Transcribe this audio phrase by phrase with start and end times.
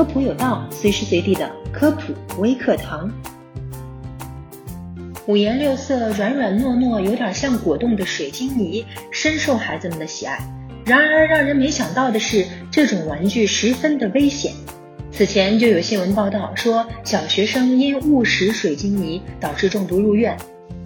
[0.00, 3.12] 科普有道，随时随地的科普微课堂。
[5.26, 10.38] 五颜六色、软软糯糯、有点像果冻的水晶泥，深受孩子们的喜爱。
[10.86, 14.54] 然而，让人没想到的是，这种玩具十分的危险。
[15.12, 20.34] 此前就有新闻报道说，小学生因误食水晶泥导致中毒入院，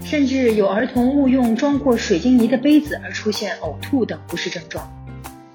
[0.03, 4.93] 甚至有儿童误用装过水晶泥的杯子而出现呕吐等不适症状。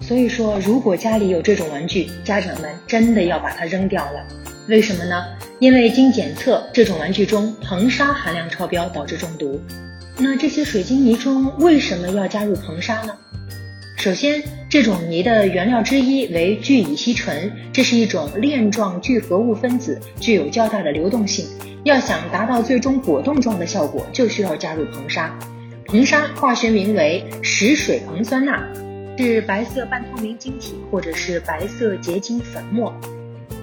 [0.10, 4.26] 所以说，如果家里有这种玩具，家长们真的要把它扔掉了。
[4.68, 5.24] 为什么呢？
[5.60, 9.62] 因为经检测，这种玩具中硼砂含量超标，导致中毒。
[10.18, 13.16] 那这些水晶泥中为什么要加入硼砂呢？
[13.98, 21.46] 首先，这种泥的原料之一为聚乙烯醇，这是一种链状聚合物分子，具有较大的流动性。
[21.84, 25.38] 要想达到最终果冻状的效果，就需要加入硼砂。
[25.86, 28.60] 硼砂化学名为石水硼酸钠，
[29.22, 32.94] 是白色半透明晶体或者是白色结晶粉末。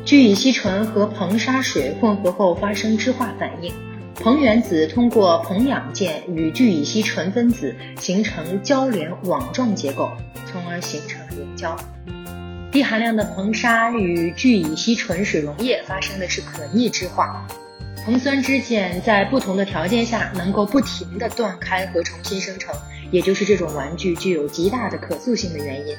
[0.05, 3.73] 聚乙烯醇和硼砂水混合后发生酯化反应。
[4.17, 10.11] 硼原子通过硼氧键与聚乙烯醇分子形成交联网状结构，
[10.45, 11.75] 从而形成凝胶。
[12.71, 17.47] 低含量的硼砂与聚乙烯醇水溶液发生的是可逆质化。
[18.07, 22.75] 硼酸支键在不同的条件下能够不停地断开和重新生成，
[23.11, 25.95] 也就是这种玩具具有极大的可塑性的原因。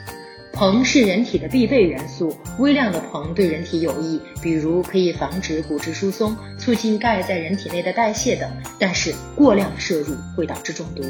[0.53, 8.49] 硼是人体的必备元素，微量的硼对人体有益，比如可以防止骨质疏松，促进钙在人体内的代谢等。
[8.79, 11.03] 但是过量摄入会导致中毒。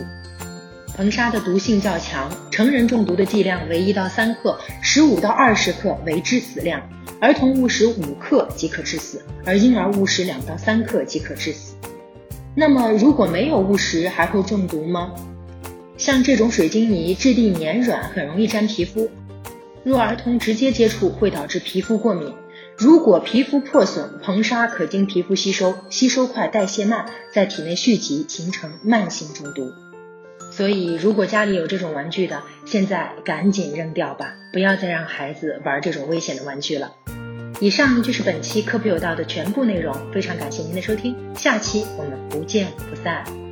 [0.97, 6.81] 硼砂的毒性较强，成人中毒的剂量为一到三克，十五到二十克为致死量，
[7.21, 11.75] 儿童误食五克即可致死，而婴儿误食两到三克即可致死。
[12.53, 15.13] 那么如果没有误食，还会中毒吗？
[15.97, 19.09] 像这种水晶泥质地黏软，很容易粘皮肤。
[19.83, 22.33] 若儿童直接接触，会导致皮肤过敏。
[22.77, 29.71] 如果皮肤破损，硼砂可经皮肤吸收，吸收快，代谢慢，在体内蓄积，形成慢性中毒。
[30.51, 36.93] 所以，如果家里有这种玩具的，现在赶紧扔掉吧，不要再让孩子玩这种危险的玩具了。
[37.59, 43.46] 以上就是本期科普有道的全部内容，非常感谢您的收听，下期我们不见不散。